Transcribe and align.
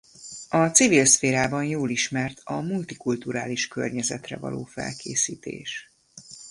A 0.49 0.67
civil 0.73 1.05
szférában 1.05 1.65
jól 1.65 1.89
ismert 1.89 2.41
a 2.43 2.59
multikulturális 2.59 3.67
környezetre 3.67 4.37
való 4.37 4.63
felkészítés. 4.63 5.89